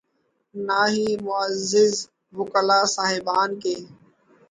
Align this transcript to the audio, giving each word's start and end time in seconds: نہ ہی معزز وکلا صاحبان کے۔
نہ 0.55 0.81
ہی 0.93 1.07
معزز 1.25 1.95
وکلا 2.37 2.79
صاحبان 2.95 3.49
کے۔ 3.61 3.75